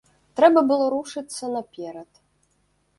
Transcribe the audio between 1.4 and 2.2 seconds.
наперад.